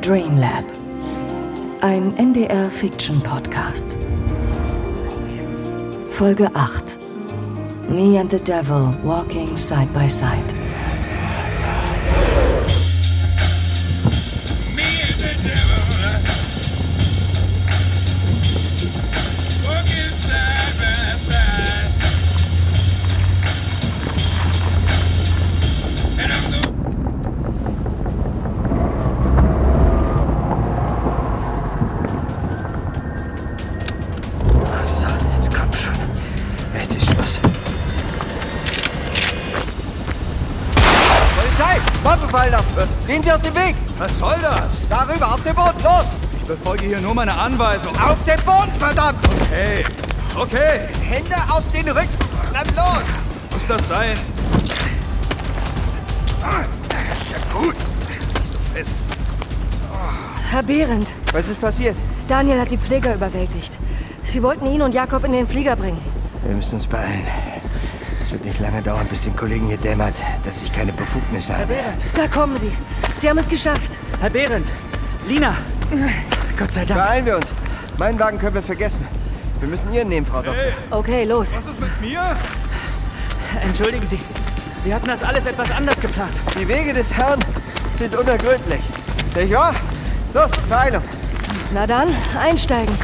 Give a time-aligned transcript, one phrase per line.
[0.00, 0.64] Dreamlab.
[1.80, 3.98] Ein NDR-Fiction-Podcast.
[6.08, 6.98] Folge 8.
[7.88, 10.52] Me and the Devil walking side by side.
[43.30, 43.76] Sie aus dem Weg!
[43.98, 44.82] Was soll das?
[44.88, 46.04] Darüber, auf den Boden, los!
[46.40, 47.92] Ich befolge hier nur meine Anweisung.
[48.00, 49.24] Auf den Boden, verdammt!
[49.24, 49.84] Okay,
[50.36, 50.80] okay.
[51.08, 52.08] Hände auf den Rücken!
[52.52, 53.04] Dann los!
[53.52, 54.18] Muss das sein?
[56.42, 56.64] Ah,
[57.30, 57.76] Ja gut.
[57.76, 58.90] Nicht so fest.
[60.50, 61.94] Herr Behrendt, Was ist passiert?
[62.26, 63.70] Daniel hat die Pfleger überwältigt.
[64.24, 66.00] Sie wollten ihn und Jakob in den Flieger bringen.
[66.44, 67.28] Wir müssen uns beeilen.
[68.24, 71.74] Es wird nicht lange dauern, bis den Kollegen hier dämmert, dass ich keine Befugnis habe.
[72.16, 72.72] Da kommen sie.
[73.20, 73.90] Sie haben es geschafft.
[74.18, 74.66] Herr Behrendt!
[75.28, 75.54] Lina!
[76.58, 76.98] Gott sei Dank.
[76.98, 77.48] Beeilen wir uns.
[77.98, 79.06] Meinen Wagen können wir vergessen.
[79.60, 80.54] Wir müssen Ihren nehmen, Frau Doktor.
[80.54, 81.54] Hey, Okay, los.
[81.54, 82.22] was ist mit mir?
[83.62, 84.18] Entschuldigen Sie.
[84.84, 86.32] Wir hatten das alles etwas anders geplant.
[86.58, 87.38] Die Wege des Herrn
[87.94, 88.80] sind unergründlich.
[89.52, 89.74] Wahr?
[90.32, 91.02] Los, Beeilung.
[91.74, 92.08] Na dann,
[92.42, 92.96] einsteigen.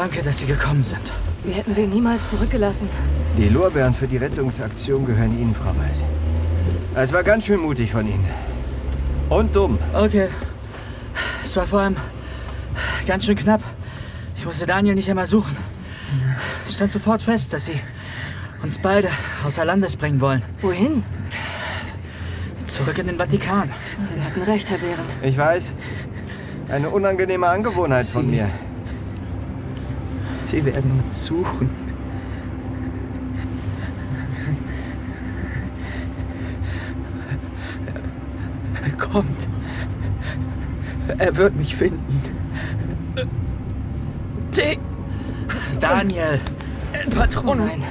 [0.00, 1.12] Danke, dass Sie gekommen sind.
[1.44, 2.88] Wir hätten sie niemals zurückgelassen.
[3.36, 6.02] Die Lorbeeren für die Rettungsaktion gehören Ihnen, Frau Weiß.
[6.94, 8.24] Es war ganz schön mutig von Ihnen.
[9.28, 9.78] Und dumm.
[9.92, 10.28] Okay.
[11.44, 11.96] Es war vor allem
[13.06, 13.60] ganz schön knapp.
[14.38, 15.54] Ich musste Daniel nicht einmal suchen.
[16.64, 17.78] Es stand sofort fest, dass Sie
[18.62, 19.10] uns beide
[19.44, 20.42] außer Landes bringen wollen.
[20.62, 21.04] Wohin?
[22.68, 23.70] Zurück in den Vatikan.
[24.08, 25.14] Sie hatten recht, Herr Behrendt.
[25.20, 25.70] Ich weiß.
[26.68, 28.48] Eine unangenehme Angewohnheit von mir.
[30.50, 31.70] Sie werden uns suchen.
[38.84, 39.48] Er kommt.
[41.18, 42.20] Er wird mich finden.
[45.80, 46.40] Daniel,
[47.46, 47.84] Oh nein.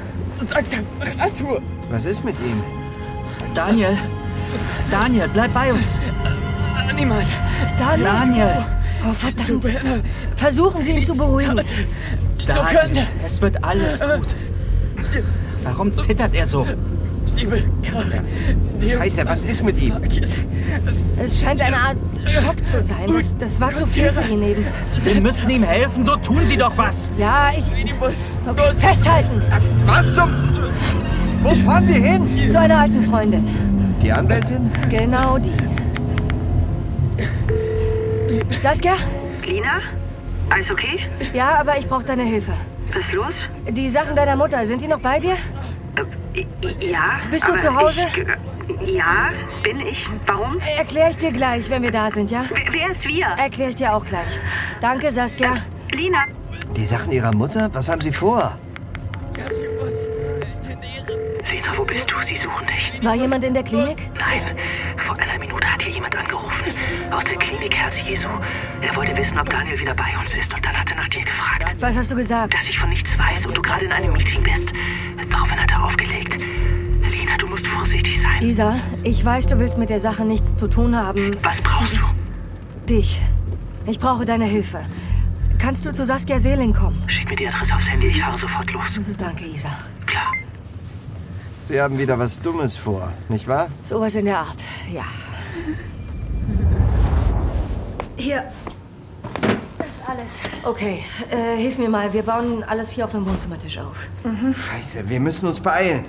[1.90, 2.62] Was ist mit ihm?
[3.56, 3.98] Daniel,
[4.92, 5.98] Daniel, bleib bei uns.
[6.94, 7.30] Niemals.
[7.78, 8.06] Daniel.
[8.06, 8.66] Daniel,
[9.10, 9.66] Oh, verdammt.
[10.36, 11.62] Versuchen Sie ihn zu beruhigen.
[12.56, 14.28] Daniel, es wird alles gut.
[15.64, 16.66] Warum zittert er so?
[18.82, 19.94] Scheiße, was ist mit ihm?
[21.22, 23.08] Es scheint eine Art Schock zu sein.
[23.08, 24.66] Das, das war zu viel für ihn eben.
[24.98, 27.10] Sie müssen ihm helfen, so tun Sie doch was.
[27.18, 27.66] Ja, ich...
[28.48, 29.42] Okay, festhalten.
[29.86, 30.30] Was zum...
[31.42, 32.50] Wo fahren wir hin?
[32.50, 33.48] Zu einer alten Freundin.
[34.02, 34.70] Die Anwältin?
[34.90, 35.52] Genau die.
[38.60, 38.96] Saskia?
[39.46, 39.80] Lina?
[40.50, 41.00] Alles okay?
[41.34, 42.54] Ja, aber ich brauche deine Hilfe.
[42.94, 43.44] Was ist los?
[43.70, 45.36] Die Sachen deiner Mutter, sind die noch bei dir?
[46.34, 46.46] Äh,
[46.80, 47.20] Ja.
[47.32, 48.02] Bist du aber zu Hause?
[48.84, 49.30] Ich, ja,
[49.64, 50.08] bin ich.
[50.26, 50.60] Warum?
[50.78, 52.46] Erkläre ich dir gleich, wenn wir da sind, ja?
[52.50, 53.26] Wer, wer ist wir?
[53.38, 54.40] Erkläre ich dir auch gleich.
[54.82, 55.58] Danke, Saskia.
[55.92, 56.26] Lina.
[56.76, 57.70] Die Sachen Ihrer Mutter?
[57.74, 58.58] Was haben Sie vor?
[61.52, 62.16] Lina, wo bist du?
[62.22, 63.04] Sie suchen dich.
[63.04, 63.98] War jemand in der Klinik?
[64.18, 64.42] Nein,
[65.80, 66.66] hat hier jemand angerufen.
[67.10, 68.28] Aus der Klinik Herz Jesu.
[68.82, 71.24] Er wollte wissen, ob Daniel wieder bei uns ist und dann hat er nach dir
[71.24, 71.74] gefragt.
[71.80, 72.54] Was hast du gesagt?
[72.54, 74.74] Dass ich von nichts weiß und du gerade in einem Meeting bist.
[75.30, 76.38] Daraufhin hat er aufgelegt.
[76.38, 78.42] Lina, du musst vorsichtig sein.
[78.42, 81.38] Isa, ich weiß, du willst mit der Sache nichts zu tun haben.
[81.44, 82.02] Was brauchst du?
[82.86, 83.22] Dich.
[83.86, 84.86] Ich brauche deine Hilfe.
[85.60, 87.02] Kannst du zu Saskia Seeling kommen?
[87.08, 89.00] Schick mir die Adresse aufs Handy, ich fahre sofort los.
[89.18, 89.70] Danke, Isa.
[90.06, 90.34] Klar.
[91.68, 93.70] Sie haben wieder was Dummes vor, nicht wahr?
[93.84, 94.58] Sowas in der Art,
[94.92, 95.06] ja.
[98.18, 98.44] Hier,
[99.78, 100.42] Das alles.
[100.64, 102.12] Okay, äh, hilf mir mal.
[102.14, 104.08] Wir bauen alles hier auf dem Wohnzimmertisch auf.
[104.56, 106.06] Scheiße, wir müssen uns beeilen.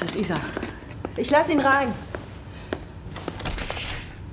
[0.00, 0.34] Das ist Isa.
[1.16, 1.88] Ich lass ihn rein.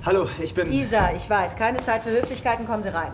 [0.04, 0.72] Hallo, ich bin.
[0.72, 3.12] Isa, ich weiß, keine Zeit für Höflichkeiten, kommen Sie rein.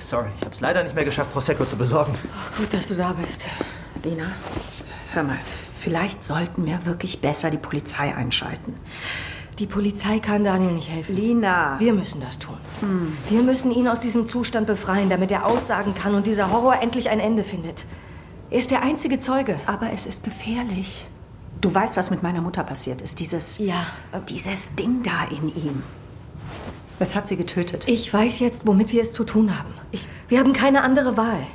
[0.00, 2.14] Sorry, ich hab's leider nicht mehr geschafft, Prosecco zu besorgen.
[2.58, 3.46] Gut, dass du da bist.
[4.04, 4.32] Lina,
[5.14, 5.38] hör mal,
[5.82, 8.74] vielleicht sollten wir wirklich besser die Polizei einschalten.
[9.58, 11.14] Die Polizei kann Daniel nicht helfen.
[11.14, 11.78] Lina.
[11.78, 12.56] Wir müssen das tun.
[13.28, 17.10] Wir müssen ihn aus diesem Zustand befreien, damit er aussagen kann und dieser Horror endlich
[17.10, 17.84] ein Ende findet.
[18.50, 19.60] Er ist der einzige Zeuge.
[19.66, 21.06] Aber es ist gefährlich.
[21.60, 23.20] Du weißt, was mit meiner Mutter passiert ist.
[23.20, 23.58] Dieses.
[23.58, 23.86] Ja,
[24.28, 25.82] Dieses Ding da in ihm.
[26.98, 27.86] Was hat sie getötet?
[27.88, 29.72] Ich weiß jetzt, womit wir es zu tun haben.
[29.90, 31.46] Ich, wir haben keine andere Wahl.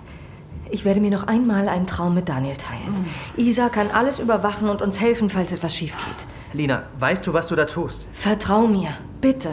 [0.72, 3.06] Ich werde mir noch einmal einen Traum mit Daniel teilen.
[3.36, 6.26] Isa kann alles überwachen und uns helfen, falls etwas schief geht.
[6.58, 8.08] Lina, weißt du, was du da tust?
[8.14, 8.90] Vertrau mir,
[9.22, 9.52] bitte.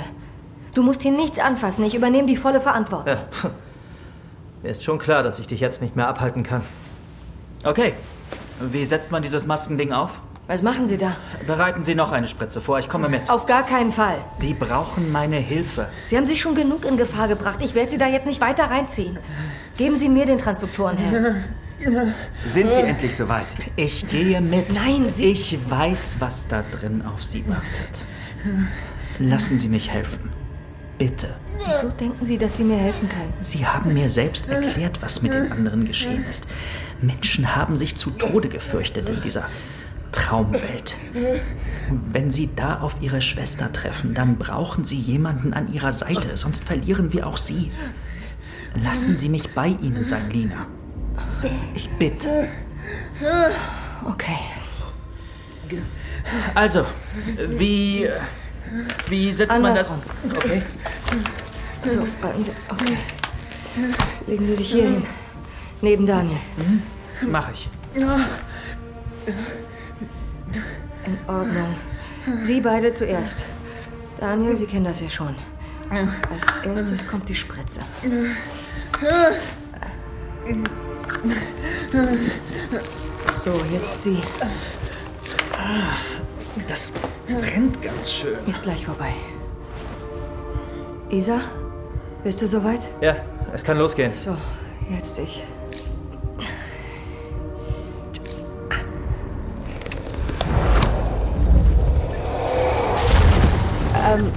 [0.75, 1.85] Du musst hier nichts anfassen.
[1.85, 3.17] Ich übernehme die volle Verantwortung.
[3.17, 3.51] Ja.
[4.63, 6.63] Mir ist schon klar, dass ich dich jetzt nicht mehr abhalten kann.
[7.65, 7.95] Okay.
[8.61, 10.21] Wie setzt man dieses Maskending auf?
[10.47, 11.17] Was machen Sie da?
[11.47, 12.79] Bereiten Sie noch eine Spritze vor.
[12.79, 13.31] Ich komme mit.
[13.31, 14.19] Auf gar keinen Fall.
[14.35, 15.89] Sie brauchen meine Hilfe.
[16.07, 17.61] Sie haben sich schon genug in Gefahr gebracht.
[17.63, 19.19] Ich werde Sie da jetzt nicht weiter reinziehen.
[19.77, 21.35] Geben Sie mir den Transduktoren her.
[22.45, 23.47] Sind Sie endlich soweit?
[23.77, 24.73] Ich gehe mit.
[24.75, 28.05] Nein, Sie- Ich weiß, was da drin auf Sie wartet.
[29.19, 30.31] Lassen Sie mich helfen.
[30.97, 31.35] Bitte.
[31.59, 33.33] Wieso denken Sie, dass Sie mir helfen können?
[33.41, 36.47] Sie haben mir selbst erklärt, was mit den anderen geschehen ist.
[37.03, 39.45] Menschen haben sich zu Tode gefürchtet in dieser
[40.13, 40.95] Traumwelt.
[42.13, 46.63] Wenn Sie da auf Ihre Schwester treffen, dann brauchen Sie jemanden an Ihrer Seite, sonst
[46.65, 47.73] verlieren wir auch Sie.
[48.83, 50.67] Lassen Sie mich bei Ihnen sein, Lina.
[51.75, 52.49] Ich bitte.
[54.05, 54.39] Okay.
[56.55, 56.85] Also,
[57.59, 58.09] wie.
[59.09, 59.91] Wie setzt man das?
[59.91, 60.03] Andersrum.
[60.37, 60.63] Okay.
[61.87, 62.51] So, warten Sie.
[62.69, 62.97] Okay.
[64.27, 65.07] Legen Sie sich hier hin.
[65.81, 66.39] Neben Daniel.
[67.23, 67.69] Mach ich.
[67.95, 68.09] In
[71.27, 71.75] Ordnung.
[72.43, 73.45] Sie beide zuerst.
[74.19, 75.35] Daniel, Sie kennen das ja schon.
[75.91, 77.81] Als erstes kommt die Spritze.
[83.33, 84.23] So, jetzt Sie.
[86.67, 86.91] Das
[87.27, 88.39] brennt ganz schön.
[88.47, 89.13] Ist gleich vorbei.
[91.11, 91.43] Isa,
[92.23, 92.81] bist du soweit?
[93.03, 93.17] Ja,
[93.53, 94.13] es kann losgehen.
[94.15, 94.37] So,
[94.91, 95.43] jetzt ich.
[104.07, 104.33] Ähm,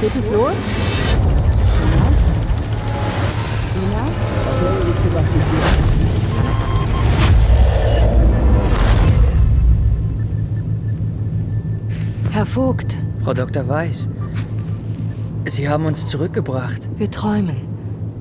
[0.00, 0.54] geht es los?
[12.30, 13.66] Herr Vogt, Frau Dr.
[13.68, 14.08] Weiß,
[15.46, 16.88] Sie haben uns zurückgebracht.
[16.96, 17.56] wir träumen.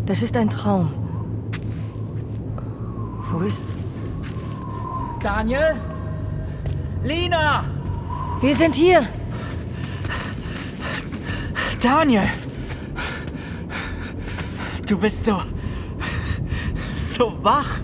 [0.06, 0.94] Das ist ein Traum.
[3.31, 3.66] Wo ist...
[5.21, 5.75] Daniel?
[7.04, 7.63] Lina!
[8.42, 9.07] Wir sind hier!
[11.81, 12.30] Daniel!
[14.86, 15.42] Du bist so.
[17.13, 17.81] So wach.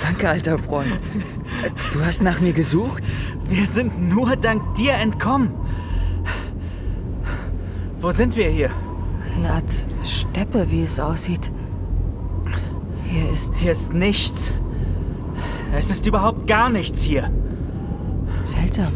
[0.00, 0.96] Danke, alter Freund.
[1.92, 3.02] Du hast nach mir gesucht?
[3.48, 5.50] Wir sind nur dank dir entkommen.
[8.00, 8.70] Wo sind wir hier?
[9.36, 11.50] Eine Art Steppe, wie es aussieht.
[13.04, 14.52] Hier ist Hier ist nichts.
[15.76, 17.30] Es ist überhaupt gar nichts hier.
[18.44, 18.92] seltsam.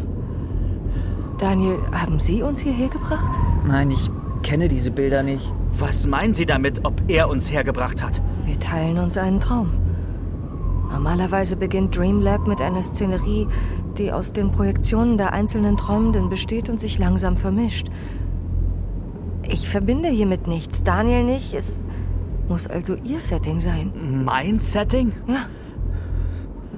[1.38, 3.38] Daniel, haben Sie uns hierher gebracht?
[3.66, 4.10] Nein, ich
[4.42, 5.52] kenne diese Bilder nicht.
[5.78, 8.22] Was meinen Sie damit, ob er uns hergebracht hat?
[8.72, 9.70] Wir teilen uns einen Traum.
[10.90, 13.46] Normalerweise beginnt Dreamlab mit einer Szenerie,
[13.98, 17.88] die aus den Projektionen der einzelnen Träumenden besteht und sich langsam vermischt.
[19.46, 20.82] Ich verbinde hiermit nichts.
[20.82, 21.52] Daniel nicht.
[21.52, 21.84] Es
[22.48, 23.92] muss also Ihr Setting sein.
[24.24, 25.12] Mein Setting?
[25.26, 25.48] Ja.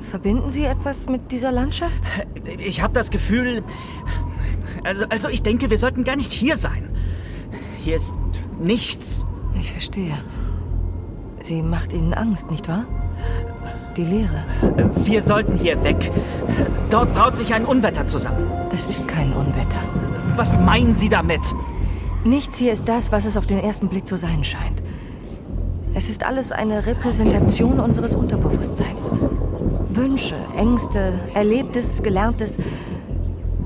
[0.01, 2.03] Verbinden Sie etwas mit dieser Landschaft?
[2.59, 3.63] Ich habe das Gefühl.
[4.83, 6.89] Also, also, ich denke, wir sollten gar nicht hier sein.
[7.85, 8.17] Hier ist
[8.59, 9.25] nichts.
[9.57, 10.15] Ich verstehe.
[11.45, 12.87] Sie macht Ihnen Angst, nicht wahr?
[13.99, 14.45] Die Leere.
[15.05, 16.11] Wir sollten hier weg.
[16.89, 18.51] Dort braut sich ein Unwetter zusammen.
[18.71, 19.77] Das ist kein Unwetter.
[20.37, 21.43] Was meinen Sie damit?
[22.25, 24.83] Nichts hier ist das, was es auf den ersten Blick zu sein scheint.
[25.93, 29.11] Es ist alles eine Repräsentation unseres Unterbewusstseins.
[29.91, 32.57] Wünsche, Ängste, Erlebtes, Gelerntes.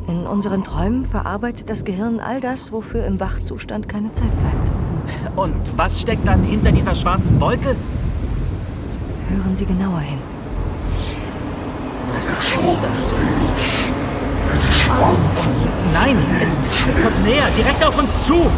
[0.09, 4.78] In unseren Träumen verarbeitet das Gehirn all das, wofür im Wachzustand keine Zeit bleibt.
[5.37, 7.77] Und was steckt dann hinter dieser schwarzen Wolke?
[9.29, 10.19] Hören Sie genauer hin.
[12.15, 13.13] Was ist das?
[15.93, 16.59] Nein, es,
[16.89, 18.51] es kommt näher, direkt auf uns zu.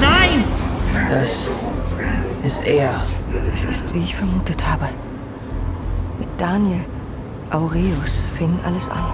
[0.00, 0.44] Nein!
[1.10, 1.50] Das
[2.42, 3.02] ist er.
[3.52, 4.86] Es ist, wie ich vermutet habe.
[6.18, 6.84] Mit Daniel
[7.50, 9.04] Aureus fing alles an.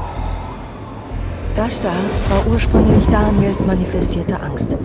[1.54, 1.92] Das da
[2.28, 4.76] war ursprünglich Daniels manifestierte Angst.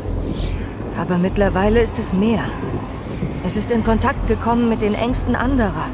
[0.97, 2.43] Aber mittlerweile ist es mehr.
[3.45, 5.89] Es ist in Kontakt gekommen mit den Ängsten anderer.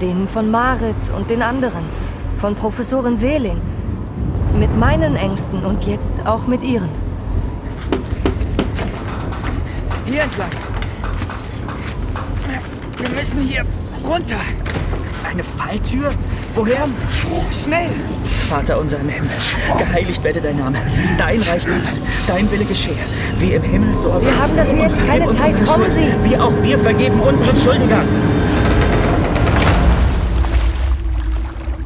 [0.00, 1.84] Denen von Marit und den anderen.
[2.38, 3.60] Von Professorin Seeling.
[4.54, 6.90] Mit meinen Ängsten und jetzt auch mit ihren.
[10.06, 10.50] Hier entlang.
[12.98, 13.64] Wir müssen hier
[14.04, 14.36] runter.
[15.24, 16.12] Eine Falltür?
[16.54, 16.86] Woher?
[17.50, 17.90] Schnell!
[18.50, 19.30] Vater unser im Himmel,
[19.78, 20.76] geheiligt werde dein Name.
[21.16, 21.82] Dein Reich komme,
[22.26, 22.96] dein Wille geschehe.
[23.38, 25.64] Wie im Himmel, so auf Wir haben dafür jetzt keine Zeit.
[25.64, 26.12] Kommen Sie!
[26.24, 28.08] Wie auch wir vergeben unseren Schuldigern.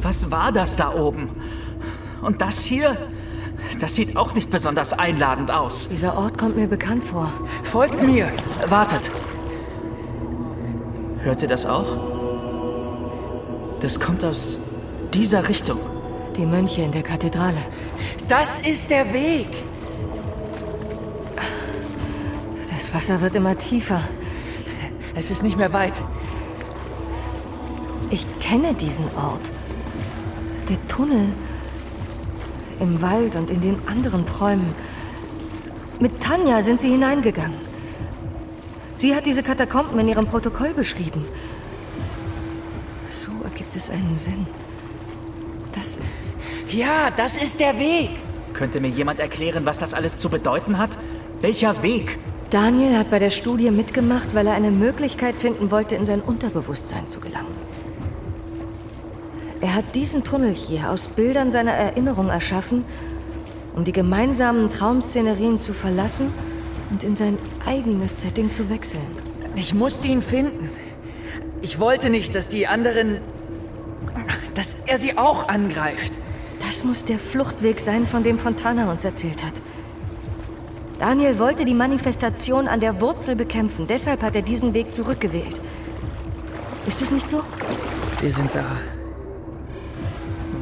[0.01, 1.29] Was war das da oben?
[2.23, 2.97] Und das hier?
[3.79, 5.87] Das sieht auch nicht besonders einladend aus.
[5.89, 7.31] Dieser Ort kommt mir bekannt vor.
[7.61, 8.29] Folgt mir!
[8.67, 9.11] Wartet!
[11.21, 11.85] Hört ihr das auch?
[13.81, 14.57] Das kommt aus
[15.13, 15.79] dieser Richtung.
[16.37, 17.57] Die Mönche in der Kathedrale.
[18.27, 19.47] Das ist der Weg.
[22.69, 24.01] Das Wasser wird immer tiefer.
[25.15, 25.93] Es ist nicht mehr weit.
[28.09, 29.41] Ich kenne diesen Ort.
[30.67, 31.29] Der Tunnel.
[32.79, 34.75] Im Wald und in den anderen Träumen.
[36.01, 37.57] Mit Tanja sind sie hineingegangen.
[38.97, 41.25] Sie hat diese Katakomben in ihrem Protokoll beschrieben.
[43.09, 44.45] So ergibt es einen Sinn.
[45.75, 46.21] Das ist.
[46.69, 48.09] Ja, das ist der Weg.
[48.53, 50.97] Könnte mir jemand erklären, was das alles zu bedeuten hat?
[51.41, 52.17] Welcher Weg?
[52.49, 57.09] Daniel hat bei der Studie mitgemacht, weil er eine Möglichkeit finden wollte, in sein Unterbewusstsein
[57.09, 57.53] zu gelangen.
[59.61, 62.85] Er hat diesen Tunnel hier aus Bildern seiner Erinnerung erschaffen,
[63.75, 66.31] um die gemeinsamen Traumszenerien zu verlassen
[66.91, 69.01] und in sein eigenes Setting zu wechseln.
[69.55, 70.69] Ich musste ihn finden.
[71.61, 73.19] Ich wollte nicht, dass die anderen.
[74.55, 76.17] Dass er sie auch angreift.
[76.65, 79.53] Das muss der Fluchtweg sein, von dem Fontana uns erzählt hat.
[80.97, 85.59] Daniel wollte die Manifestation an der Wurzel bekämpfen, deshalb hat er diesen Weg zurückgewählt.
[86.87, 87.43] Ist es nicht so?
[88.21, 88.65] Wir sind da.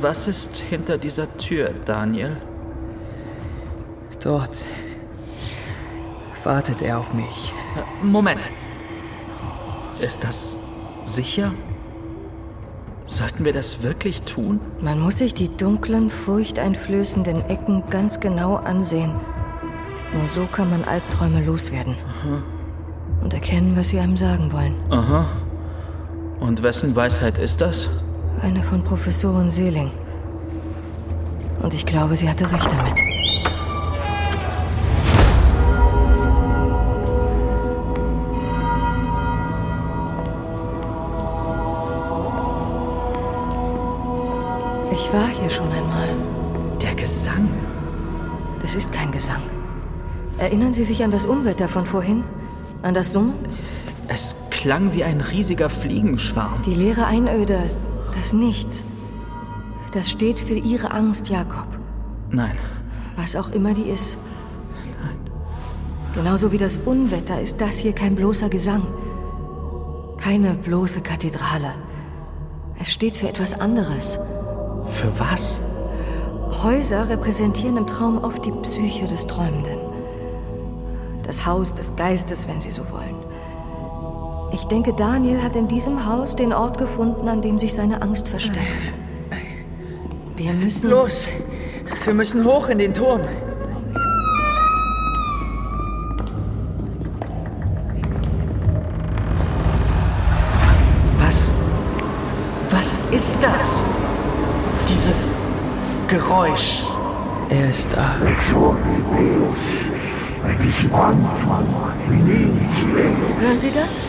[0.02, 2.38] Was ist hinter dieser Tür, Daniel?
[4.22, 4.58] Dort
[6.44, 7.54] wartet er auf mich.
[8.02, 8.50] Moment.
[10.02, 10.58] Ist das
[11.04, 11.54] sicher?
[13.06, 14.60] Sollten wir das wirklich tun?
[14.82, 19.12] Man muss sich die dunklen, furchteinflößenden Ecken ganz genau ansehen.
[20.14, 21.96] Nur so kann man Albträume loswerden.
[23.22, 24.76] Und erkennen, was sie einem sagen wollen.
[24.90, 25.26] Aha.
[26.40, 27.90] Und wessen Weisheit ist das?
[28.42, 29.92] Eine von Professorin Seeling.
[31.62, 33.13] Und ich glaube, sie hatte recht damit.
[45.14, 46.10] Ich war hier schon einmal.
[46.82, 47.48] Der Gesang.
[48.64, 49.44] Das ist kein Gesang.
[50.40, 52.24] Erinnern Sie sich an das Unwetter von vorhin?
[52.82, 53.36] An das Summen?
[54.08, 56.64] Es klang wie ein riesiger Fliegenschwarm.
[56.66, 57.60] Die leere Einöde,
[58.18, 58.84] das Nichts.
[59.92, 61.68] Das steht für Ihre Angst, Jakob.
[62.32, 62.58] Nein.
[63.16, 64.18] Was auch immer die ist.
[66.16, 68.88] Genauso wie das Unwetter ist das hier kein bloßer Gesang.
[70.18, 71.70] Keine bloße Kathedrale.
[72.80, 74.18] Es steht für etwas anderes.
[75.04, 75.60] Für was?
[76.64, 79.78] Häuser repräsentieren im Traum oft die Psyche des Träumenden.
[81.24, 83.16] Das Haus des Geistes, wenn Sie so wollen.
[84.54, 88.30] Ich denke, Daniel hat in diesem Haus den Ort gefunden, an dem sich seine Angst
[88.30, 88.82] versteckt.
[90.38, 90.90] Wir müssen.
[90.90, 91.28] Los!
[92.06, 93.22] Wir müssen hoch in den Turm.
[106.34, 106.82] Geräusch.
[107.50, 108.16] Er ist da.
[113.40, 114.02] Hören Sie das?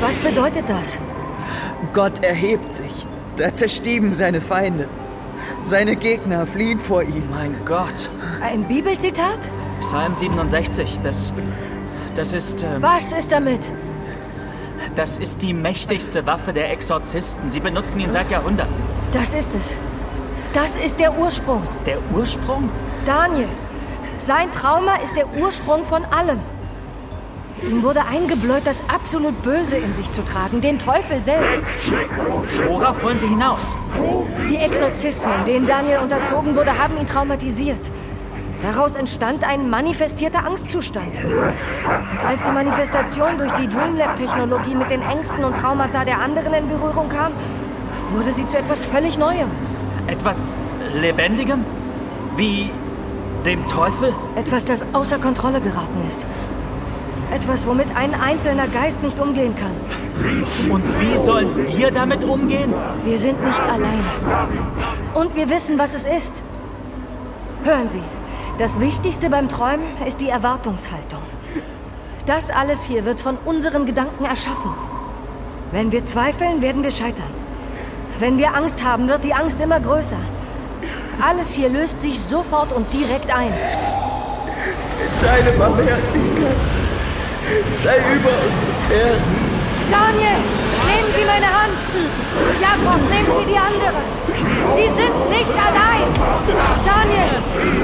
[0.00, 0.98] Was bedeutet das?
[1.92, 3.06] Gott erhebt sich.
[3.36, 4.86] Da zerstieben seine Feinde.
[5.62, 7.24] Seine Gegner fliehen vor ihm.
[7.32, 8.08] Mein Gott.
[8.40, 9.40] Ein Bibelzitat?
[9.80, 11.32] Psalm 67, das.
[12.14, 12.62] Das ist.
[12.62, 13.60] ähm, Was ist damit?
[14.96, 17.50] Das ist die mächtigste Waffe der Exorzisten.
[17.50, 18.74] Sie benutzen ihn seit Jahrhunderten.
[19.12, 19.76] Das ist es.
[20.52, 21.62] Das ist der Ursprung.
[21.86, 22.68] Der Ursprung?
[23.06, 23.48] Daniel,
[24.18, 26.40] sein Trauma ist der Ursprung von allem.
[27.62, 31.66] Ihm wurde eingebläut, das absolut Böse in sich zu tragen, den Teufel selbst.
[32.66, 33.76] Worauf wollen Sie hinaus?
[34.48, 37.90] Die Exorzismen, denen Daniel unterzogen wurde, haben ihn traumatisiert.
[38.62, 41.16] Daraus entstand ein manifestierter Angstzustand.
[41.24, 46.68] Und als die Manifestation durch die Dreamlab-Technologie mit den Ängsten und Traumata der anderen in
[46.68, 47.32] Berührung kam,
[48.12, 49.48] wurde sie zu etwas völlig Neuem.
[50.06, 50.58] Etwas
[50.94, 51.64] Lebendigem?
[52.36, 52.70] Wie
[53.46, 54.12] dem Teufel?
[54.36, 56.26] Etwas, das außer Kontrolle geraten ist.
[57.32, 60.70] Etwas, womit ein einzelner Geist nicht umgehen kann.
[60.70, 62.74] Und wie sollen wir damit umgehen?
[63.04, 64.04] Wir sind nicht allein.
[65.14, 66.42] Und wir wissen, was es ist.
[67.64, 68.02] Hören Sie,
[68.60, 71.22] das Wichtigste beim Träumen ist die Erwartungshaltung.
[72.26, 74.74] Das alles hier wird von unseren Gedanken erschaffen.
[75.72, 77.32] Wenn wir zweifeln, werden wir scheitern.
[78.18, 80.18] Wenn wir Angst haben, wird die Angst immer größer.
[81.26, 83.50] Alles hier löst sich sofort und direkt ein.
[85.22, 86.56] Deine Barmherzigkeit
[87.82, 89.50] sei über uns Erden.
[89.90, 90.36] Daniel,
[91.30, 91.78] meine Hand.
[92.60, 94.00] Jakob, nehmen Sie die andere.
[94.74, 96.08] Sie sind nicht allein.
[96.90, 97.34] Daniel,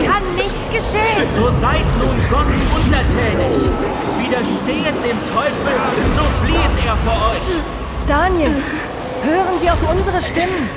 [0.06, 1.26] kann nichts geschehen.
[1.34, 3.54] So seid nun Gott untertänig.
[4.18, 5.74] Widerstehet dem Teufel,
[6.16, 7.48] so flieht er vor euch.
[8.06, 8.56] Daniel,
[9.22, 10.68] hören Sie auf unsere Stimmen.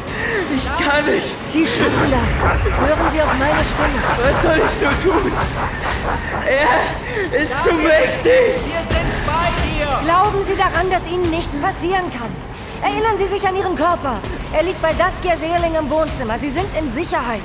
[0.56, 1.34] Ich kann nicht.
[1.46, 2.44] Sie schaffen das.
[2.44, 4.00] Hören Sie auf meine Stimme.
[4.24, 5.32] Was soll ich nur tun?
[6.46, 8.62] Er ist zu mächtig.
[8.66, 10.00] Wir sind bei dir.
[10.04, 12.32] Glauben Sie daran, dass Ihnen nichts passieren kann.
[12.82, 14.20] Erinnern Sie sich an Ihren Körper.
[14.54, 16.38] Er liegt bei Saskia Seeling im Wohnzimmer.
[16.38, 17.44] Sie sind in Sicherheit.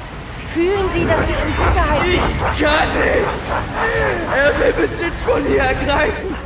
[0.48, 2.22] Fühlen Sie, dass Sie in Sicherheit sind.
[2.54, 3.26] Ich kann nicht.
[4.36, 6.36] Er will Besitz von mir ergreifen.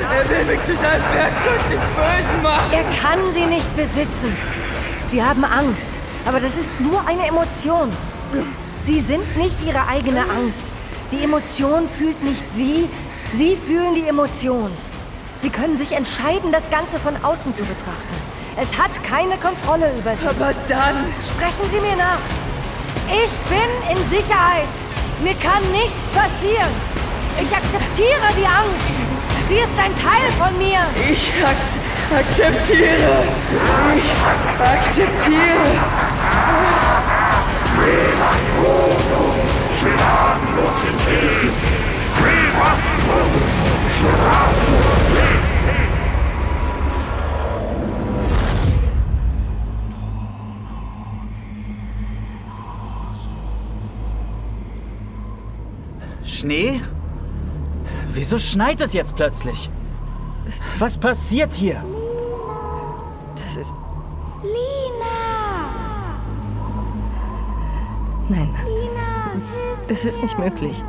[0.00, 2.72] Er will mich zu seinem Werkzeug des Bösen machen.
[2.72, 4.36] Er kann Sie nicht besitzen.
[5.06, 7.90] Sie haben Angst, aber das ist nur eine Emotion.
[8.78, 10.70] Sie sind nicht Ihre eigene Angst.
[11.12, 12.88] Die Emotion fühlt nicht Sie,
[13.32, 14.70] Sie fühlen die Emotion.
[15.38, 18.14] Sie können sich entscheiden, das Ganze von außen zu betrachten.
[18.56, 20.28] Es hat keine Kontrolle über Sie.
[20.28, 21.06] Aber dann...
[21.20, 22.20] Sprechen Sie mir nach.
[23.08, 24.68] Ich bin in Sicherheit.
[25.22, 26.70] Mir kann nichts passieren.
[27.40, 28.90] Ich akzeptiere die Angst.
[29.48, 30.78] Sie ist ein Teil von mir.
[31.10, 31.56] Ich ak
[32.18, 33.24] akzeptiere.
[33.96, 34.10] Ich
[34.58, 35.34] akzeptiere.
[56.24, 56.80] Schnee?
[58.12, 59.70] Wieso schneit es jetzt plötzlich?
[60.78, 61.82] Was passiert hier?
[63.36, 63.74] Das ist.
[64.42, 66.16] Lina!
[68.28, 68.94] Nein, Lina!
[69.88, 70.82] das ist nicht möglich.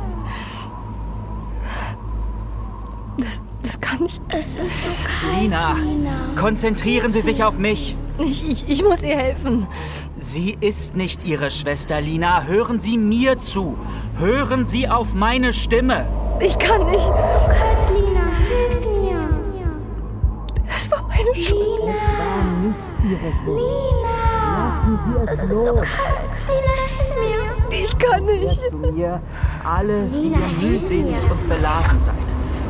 [3.18, 4.20] Das, das kann nicht.
[4.28, 6.34] Es ist so kalt, Lina, Lina.
[6.38, 7.96] konzentrieren Sie sich auf mich.
[8.18, 9.66] Ich, ich, ich muss ihr helfen.
[10.26, 12.42] Sie ist nicht Ihre Schwester, Lina.
[12.42, 13.78] Hören Sie mir zu.
[14.18, 16.04] Hören Sie auf meine Stimme.
[16.40, 17.06] Ich kann nicht.
[17.06, 19.30] Kalt, Lina, hilf mir!
[20.66, 21.78] Es war meine Schuld.
[23.46, 24.26] Lina!
[25.26, 25.86] Es ist so kalt!
[26.48, 27.78] Lina, hilf mir!
[27.78, 28.60] Ich kann nicht.
[28.68, 29.20] zu mir,
[29.62, 31.30] alle, die Lina, ihr mühselig mir.
[31.30, 32.14] und beladen seid.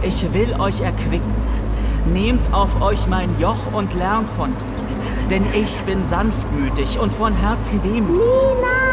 [0.02, 1.34] Ich will euch erquicken.
[2.12, 4.75] Nehmt auf euch mein Joch und lernt von mir.
[5.30, 8.24] Denn ich bin sanftmütig und von Herzen demütig.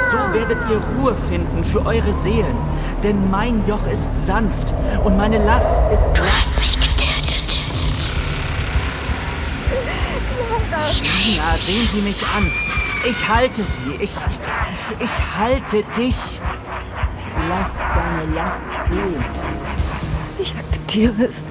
[0.09, 2.57] So werdet ihr Ruhe finden für eure Seelen.
[3.03, 6.17] Denn mein Joch ist sanft und meine Last ist...
[6.17, 7.03] Du hast mich getötet!
[11.25, 12.51] Lina, sehen Sie mich an.
[13.09, 13.95] Ich halte Sie.
[13.99, 14.15] Ich,
[14.99, 16.15] ich halte dich.
[17.49, 18.53] Lass deine Last
[18.87, 19.25] stehen.
[20.39, 21.43] Ich akzeptiere es.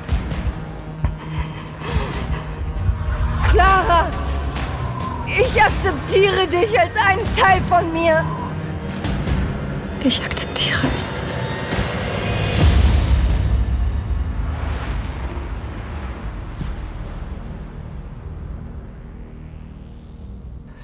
[5.39, 8.23] Ich akzeptiere dich als einen Teil von mir.
[10.05, 11.13] Ich akzeptiere es.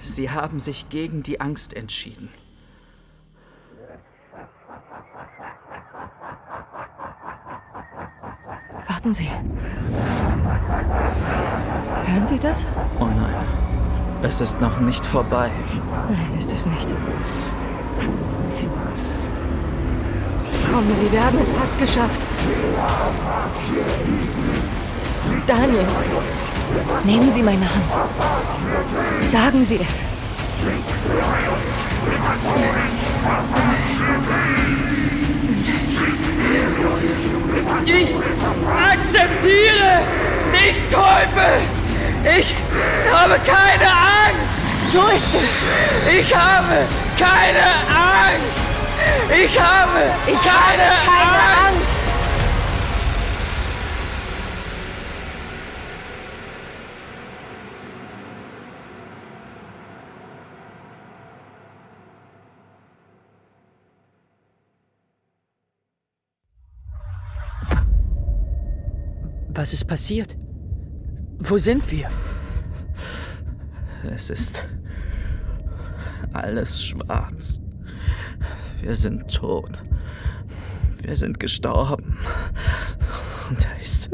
[0.02, 2.30] Sie haben sich gegen die Angst entschieden.
[8.86, 9.28] Warten Sie.
[12.06, 12.66] Hören Sie das?
[12.98, 13.67] Oh nein,
[14.22, 15.50] es ist noch nicht vorbei.
[16.08, 16.88] Nein, ist es nicht.
[20.72, 22.20] Kommen Sie, wir haben es fast geschafft.
[25.46, 25.86] Daniel,
[27.04, 29.28] nehmen Sie meine Hand.
[29.28, 30.02] Sagen Sie es.
[37.84, 40.02] Ich akzeptiere
[40.52, 41.87] dich, Teufel!
[42.24, 42.54] Ich
[43.12, 44.68] habe keine Angst!
[44.88, 46.18] So ist es.
[46.18, 46.86] Ich habe
[47.18, 48.72] keine Angst!
[49.30, 51.68] Ich habe Ich keine, habe keine Angst!
[51.68, 51.98] Angst.
[69.50, 70.36] Was ist passiert?
[71.38, 72.10] Wo sind wir?
[74.14, 74.66] Es ist
[76.32, 77.60] alles schwarz.
[78.80, 79.82] Wir sind tot.
[81.02, 82.18] Wir sind gestorben.
[83.48, 84.10] Und da ist.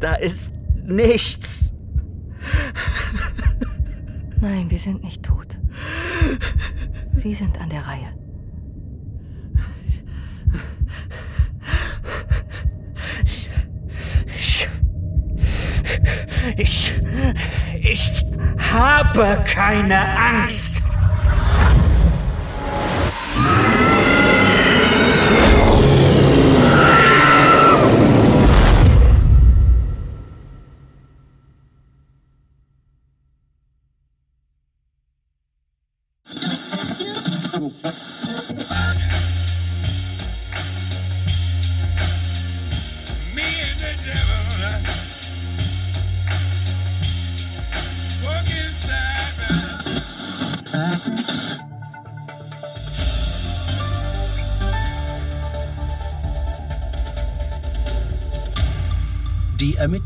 [0.00, 0.50] Da ist
[0.84, 1.72] nichts.
[4.40, 5.58] Nein, wir sind nicht tot.
[7.14, 8.14] Sie sind an der Reihe.
[14.26, 14.68] Ich,
[16.60, 16.92] ich,
[17.82, 18.24] ich
[18.70, 20.80] habe keine Angst.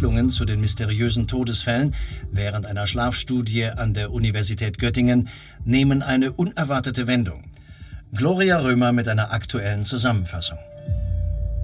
[0.05, 1.95] Ermittlungen zu den mysteriösen Todesfällen
[2.31, 5.31] während einer Schlafstudie an der Universität Göttingen
[5.65, 7.45] nehmen eine unerwartete Wendung.
[8.13, 10.59] Gloria Römer mit einer aktuellen Zusammenfassung.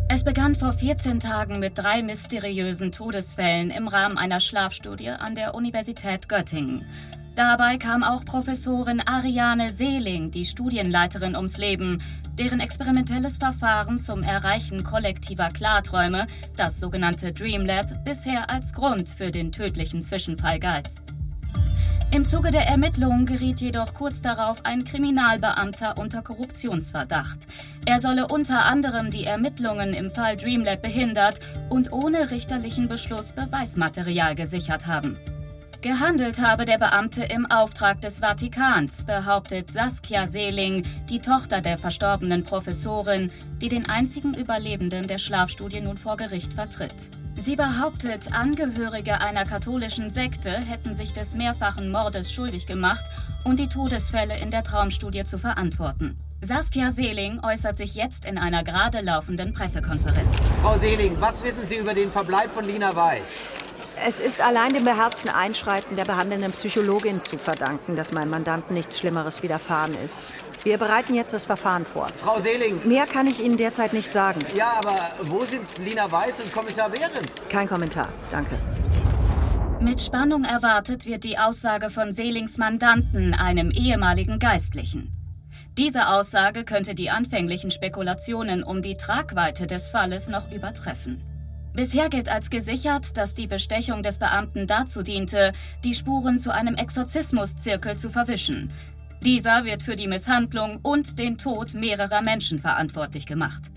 [0.09, 5.55] Es begann vor 14 Tagen mit drei mysteriösen Todesfällen im Rahmen einer Schlafstudie an der
[5.55, 6.87] Universität Göttingen.
[7.37, 12.03] Dabei kam auch Professorin Ariane Seeling, die Studienleiterin, ums Leben,
[12.39, 19.31] deren experimentelles Verfahren zum Erreichen kollektiver Klarträume, das sogenannte Dream Lab, bisher als Grund für
[19.31, 20.91] den tödlichen Zwischenfall galt.
[22.13, 27.39] Im Zuge der Ermittlungen geriet jedoch kurz darauf ein Kriminalbeamter unter Korruptionsverdacht.
[27.87, 31.39] Er solle unter anderem die Ermittlungen im Fall Dreamlab behindert
[31.69, 35.19] und ohne richterlichen Beschluss Beweismaterial gesichert haben.
[35.83, 42.45] Gehandelt habe der Beamte im Auftrag des Vatikans, behauptet Saskia Seeling, die Tochter der verstorbenen
[42.45, 43.31] Professorin,
[43.63, 46.95] die den einzigen Überlebenden der Schlafstudie nun vor Gericht vertritt.
[47.39, 53.05] Sie behauptet, Angehörige einer katholischen Sekte hätten sich des mehrfachen Mordes schuldig gemacht
[53.45, 56.19] und die Todesfälle in der Traumstudie zu verantworten.
[56.43, 60.37] Saskia Seeling äußert sich jetzt in einer gerade laufenden Pressekonferenz.
[60.61, 63.60] Frau Seeling, was wissen Sie über den Verbleib von Lina Weiß?
[64.07, 68.99] Es ist allein dem beherzten Einschreiten der behandelnden Psychologin zu verdanken, dass meinem Mandanten nichts
[68.99, 70.33] Schlimmeres widerfahren ist.
[70.63, 72.09] Wir bereiten jetzt das Verfahren vor.
[72.17, 72.81] Frau Seeling!
[72.87, 74.41] Mehr kann ich Ihnen derzeit nicht sagen.
[74.55, 77.49] Ja, aber wo sind Lina Weiß und Kommissar Behrendt?
[77.51, 78.59] Kein Kommentar, danke.
[79.81, 85.13] Mit Spannung erwartet wird die Aussage von Seelings Mandanten, einem ehemaligen Geistlichen.
[85.77, 91.23] Diese Aussage könnte die anfänglichen Spekulationen um die Tragweite des Falles noch übertreffen.
[91.73, 95.53] Bisher gilt als gesichert, dass die Bestechung des Beamten dazu diente,
[95.85, 98.73] die Spuren zu einem Exorzismuszirkel zu verwischen.
[99.25, 103.71] Dieser wird für die Misshandlung und den Tod mehrerer Menschen verantwortlich gemacht.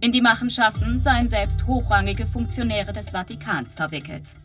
[0.00, 4.36] In die Machenschaften seien selbst hochrangige Funktionäre des Vatikans verwickelt.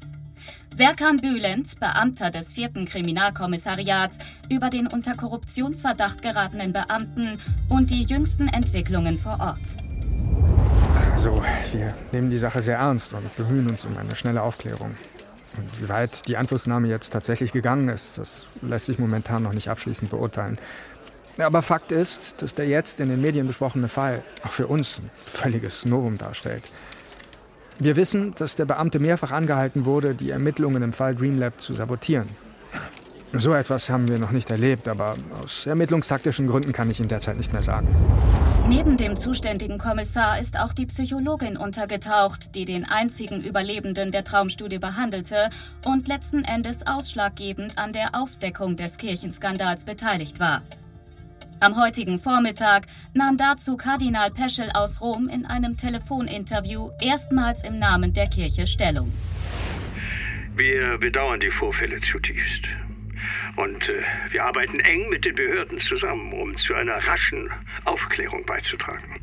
[0.74, 4.18] Serkan Bülent, Beamter des vierten Kriminalkommissariats,
[4.50, 7.38] über den unter Korruptionsverdacht geratenen Beamten
[7.70, 9.93] und die jüngsten Entwicklungen vor Ort.
[10.96, 14.96] Also, wir nehmen die Sache sehr ernst und bemühen uns um eine schnelle Aufklärung.
[15.58, 19.70] Und wie weit die Einflussnahme jetzt tatsächlich gegangen ist, das lässt sich momentan noch nicht
[19.70, 20.58] abschließend beurteilen.
[21.38, 25.10] Aber Fakt ist, dass der jetzt in den Medien besprochene Fall auch für uns ein
[25.26, 26.64] völliges Novum darstellt.
[27.80, 32.30] Wir wissen, dass der Beamte mehrfach angehalten wurde, die Ermittlungen im Fall Dreamlab zu sabotieren.
[33.34, 37.38] So etwas haben wir noch nicht erlebt, aber aus ermittlungstaktischen Gründen kann ich Ihnen derzeit
[37.38, 37.88] nicht mehr sagen.
[38.68, 44.80] Neben dem zuständigen Kommissar ist auch die Psychologin untergetaucht, die den einzigen Überlebenden der Traumstudie
[44.80, 45.50] behandelte
[45.86, 50.62] und letzten Endes ausschlaggebend an der Aufdeckung des Kirchenskandals beteiligt war.
[51.60, 58.14] Am heutigen Vormittag nahm dazu Kardinal Peschel aus Rom in einem Telefoninterview erstmals im Namen
[58.14, 59.12] der Kirche Stellung.
[60.56, 62.68] Wir bedauern die Vorfälle zutiefst.
[63.56, 67.50] Und äh, wir arbeiten eng mit den Behörden zusammen, um zu einer raschen
[67.86, 69.20] Aufklärung beizutragen.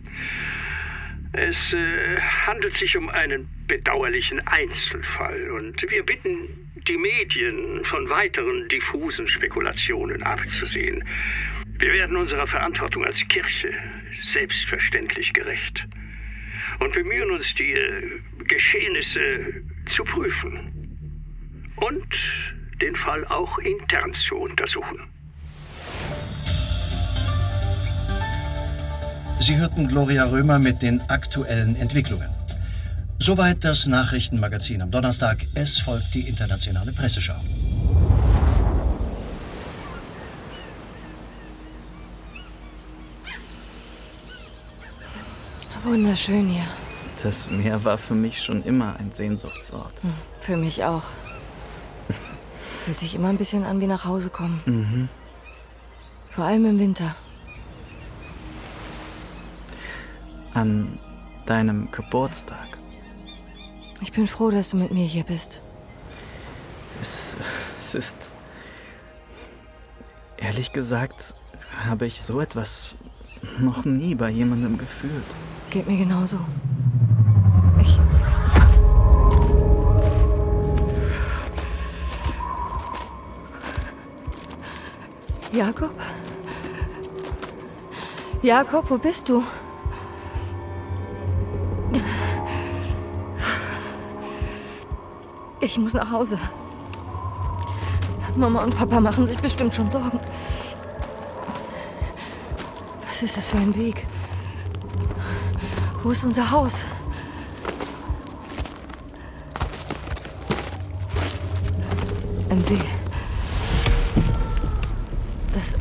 [1.33, 6.49] Es äh, handelt sich um einen bedauerlichen Einzelfall und wir bitten
[6.89, 11.05] die Medien von weiteren diffusen Spekulationen abzusehen.
[11.79, 13.73] Wir werden unserer Verantwortung als Kirche
[14.23, 15.87] selbstverständlich gerecht
[16.81, 20.99] und bemühen uns, die äh, Geschehnisse zu prüfen
[21.77, 24.99] und den Fall auch intern zu untersuchen.
[29.41, 32.29] Sie hörten Gloria Römer mit den aktuellen Entwicklungen.
[33.19, 35.47] Soweit das Nachrichtenmagazin am Donnerstag.
[35.55, 37.41] Es folgt die internationale Presseschau.
[45.85, 46.67] Wunderschön hier.
[47.23, 49.93] Das Meer war für mich schon immer ein Sehnsuchtsort.
[50.03, 51.05] Hm, für mich auch.
[52.85, 54.61] Fühlt sich immer ein bisschen an wie nach Hause kommen.
[54.65, 55.09] Mhm.
[56.31, 57.15] Vor allem im Winter.
[60.55, 60.99] An
[61.47, 62.79] deinem Geburtstag.
[64.01, 65.61] Ich bin froh, dass du mit mir hier bist.
[67.03, 67.37] Es,
[67.81, 68.17] es ist.
[70.39, 71.35] Ehrlich gesagt,
[71.85, 72.95] habe ich so etwas
[73.59, 75.25] noch nie bei jemandem gefühlt.
[75.71, 76.39] Geht mir genauso.
[85.53, 85.91] Jakob?
[88.43, 89.43] Jakob, wo bist du?
[95.61, 96.39] Ich muss nach Hause.
[98.37, 100.21] Mama und Papa machen sich bestimmt schon Sorgen.
[103.09, 104.07] Was ist das für ein Weg?
[106.03, 106.85] Wo ist unser Haus?
[112.49, 113.00] Ein See.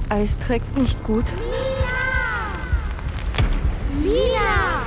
[0.10, 1.26] Eis trägt nicht gut.
[4.02, 4.82] Lina!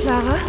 [0.00, 0.22] Clara?
[0.24, 0.45] Clara!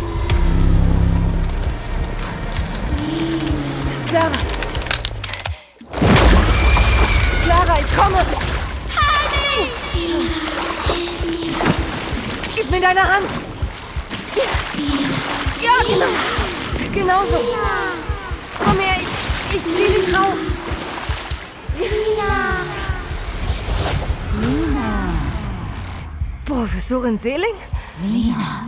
[26.87, 27.55] Professorin Seeling?
[28.01, 28.65] Lina,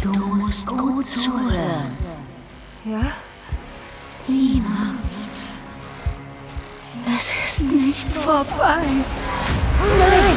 [0.00, 1.94] du musst gut zuhören.
[2.86, 3.02] Ja?
[4.26, 4.94] Lina,
[7.14, 8.80] es ist nicht vorbei.
[9.98, 10.29] Nein!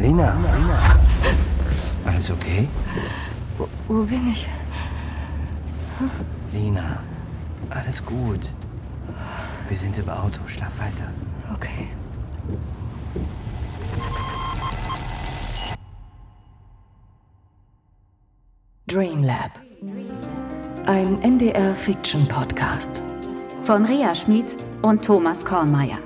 [0.00, 0.34] Lina,
[2.06, 2.66] alles okay?
[3.58, 4.46] Wo, wo bin ich?
[6.54, 7.00] Lina,
[7.68, 8.40] alles gut.
[9.68, 10.40] Wir sind im Auto.
[10.46, 11.12] Schlaf weiter.
[11.54, 11.88] Okay.
[18.86, 19.60] Dreamlab.
[20.86, 23.04] Ein NDR-Fiction-Podcast.
[23.60, 25.98] Von Rea Schmid und Thomas Kornmeier.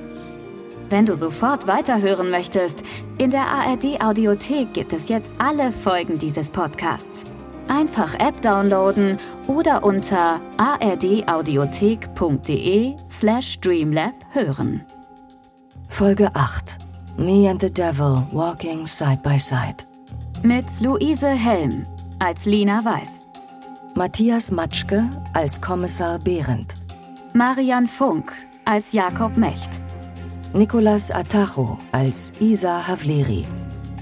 [0.91, 2.83] Wenn du sofort weiterhören möchtest,
[3.19, 7.25] in der ARD-Audiothek gibt es jetzt alle Folgen dieses Podcasts.
[7.69, 14.85] Einfach App downloaden oder unter ardaudiothek.de slash dreamlab hören.
[15.89, 16.79] Folge 8.
[17.17, 19.85] Me and the Devil Walking Side by Side.
[20.43, 21.87] Mit Luise Helm
[22.19, 23.23] als Lina Weiß.
[23.95, 26.75] Matthias Matschke als Kommissar Behrendt.
[27.33, 28.33] Marian Funk
[28.65, 29.84] als Jakob Mecht.
[30.55, 33.45] Nicolas Atacho als Isa Havleri.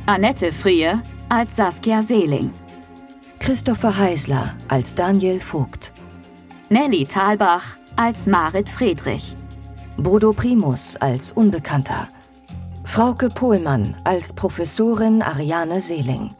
[0.04, 2.50] Annette Frier als Saskia Seeling.
[3.38, 5.94] Christopher Heisler als Daniel Vogt.
[6.68, 9.34] Nelly Thalbach als Marit Friedrich.
[9.96, 12.08] Bodo Primus als Unbekannter.
[12.84, 16.34] Frauke Pohlmann als Professorin Ariane Seeling.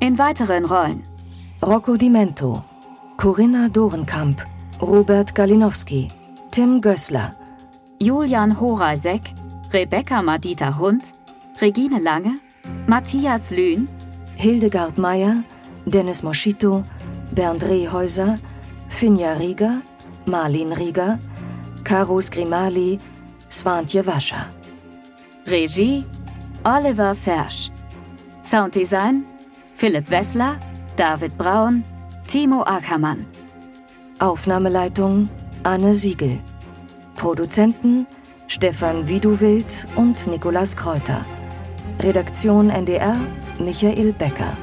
[0.00, 1.04] In weiteren Rollen
[1.62, 2.64] Rocco Dimento,
[3.16, 4.44] Corinna Dorenkamp,
[4.80, 6.08] Robert Galinowski,
[6.50, 7.36] Tim Gößler,
[8.02, 9.32] Julian Horeisek,
[9.72, 11.04] Rebecca Madita Hund,
[11.60, 12.40] Regine Lange,
[12.88, 13.86] Matthias Lühn,
[14.34, 15.44] Hildegard Meyer,
[15.86, 16.82] Dennis Moschito,
[17.30, 18.40] Bernd Rehäuser,
[18.88, 19.82] Finja Rieger,
[20.26, 21.20] Marlin Rieger,
[21.84, 22.98] Caro Skrimali,
[23.48, 24.46] Swantje Wascher.
[25.46, 26.04] Regie
[26.64, 27.70] Oliver Fersch.
[28.42, 29.24] Sounddesign
[29.74, 30.58] Philipp Wessler,
[30.96, 31.84] David Braun,
[32.26, 33.26] Timo Ackermann.
[34.18, 35.28] Aufnahmeleitung
[35.62, 36.40] Anne Siegel.
[37.22, 38.08] Produzenten
[38.48, 41.24] Stefan Wieduwild und Nikolas Kräuter.
[42.00, 43.16] Redaktion NDR
[43.60, 44.56] Michael Becker.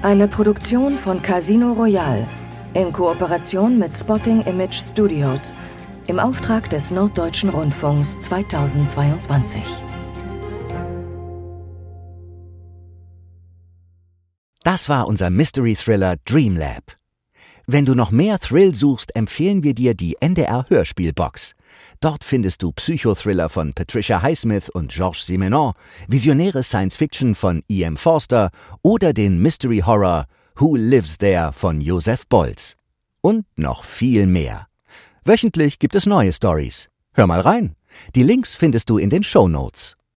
[0.00, 2.26] Eine Produktion von Casino Royal
[2.72, 5.52] in Kooperation mit Spotting Image Studios
[6.06, 9.60] im Auftrag des Norddeutschen Rundfunks 2022.
[14.62, 16.97] Das war unser Mystery Thriller Dreamlab.
[17.70, 21.52] Wenn du noch mehr Thrill suchst, empfehlen wir dir die NDR Hörspielbox.
[22.00, 25.74] Dort findest du Psychothriller von Patricia Highsmith und Georges Simenon,
[26.08, 27.98] visionäre Science Fiction von E.M.
[27.98, 30.24] Forster oder den Mystery Horror
[30.56, 32.74] Who Lives There von Joseph Bolz.
[33.20, 34.68] Und noch viel mehr.
[35.24, 36.88] Wöchentlich gibt es neue Stories.
[37.12, 37.76] Hör mal rein.
[38.14, 39.97] Die Links findest du in den Show Notes.